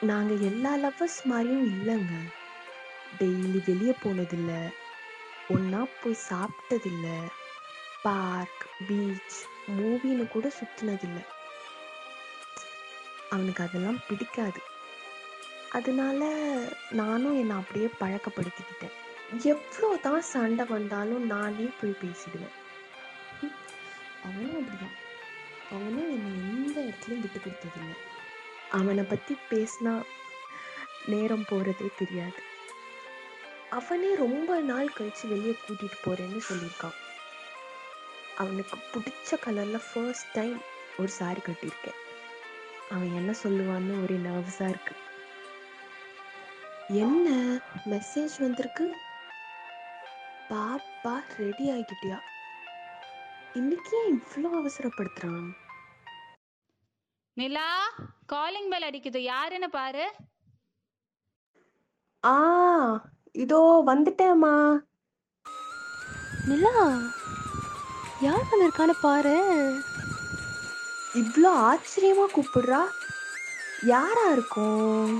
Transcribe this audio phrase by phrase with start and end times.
[0.00, 2.14] நாங்கள் எல்லா லவ்வர்ஸ் மாதிரியும் இல்லைங்க
[3.18, 4.68] டெய்லி வெளியே போனதில்லை
[5.48, 7.18] ஒன்றா போய் சாப்பிட்டதில்லை
[8.02, 9.38] பார்க், பீச்,
[9.68, 11.22] மூவின்னு கூட சுற்றினதில்லை
[13.30, 14.60] அவனுக்கு அதெல்லாம் பிடிக்காது.
[15.70, 16.24] அதனால
[16.90, 18.94] நானும் என்னை அப்படியே பழக்கப்படுத்திக்கிட்டேன்.
[19.42, 22.54] எவ்வளோ தான் சண்டை வந்தாலும் நானே போய் பேசிடுவேன்.
[24.24, 24.96] அவனும் அப்படிதான்.
[25.70, 27.96] அவனும் என்ன எந்த இடத்துலயும் விட்டு கொடுத்ததில்லை
[28.70, 30.02] அவனை பத்தி பேசினா
[31.06, 32.42] நேரம் போறதே தெரியாது.
[33.70, 36.94] அவனே ரொம்ப நாள் கழிச்சு வெளிய கூட்டிட்டு போறேன்னு சொல்லியிருக்கான்.
[38.36, 40.62] அவனுக்கு பிடிச்ச கலர்ல ஃபர்ஸ்ட் டைம்
[40.98, 42.00] ஒரு சாரி கட்டியிருக்கேன்.
[42.90, 44.94] அவன் என்ன சொல்லுவான்னு ஒரே நர்வஸா இருக்கு.
[46.88, 47.30] என்ன
[47.90, 48.94] மெசேஜ் வந்திருக்கு?
[50.50, 52.20] பாப்பா ரெடி ஆகிட்டியா?
[53.54, 55.50] இன்னைக்கு ஏன் இவ்வளோ அவசரப்படுத்துறான்?
[57.34, 57.90] நிலா
[58.34, 60.04] காலிங் பெல் அடிக்குது யாருன்னு பாரு
[62.24, 62.34] ஆ
[63.34, 64.54] இதோ வந்துட்டேம்மா.
[66.46, 66.72] நிலா
[68.20, 69.36] யார் வந்திருக்கான்னு பாரு
[71.20, 72.82] இவ்ளோ ஆச்சரியமா கூப்பிடுறா?
[73.86, 75.14] யாரா இருக்கும்?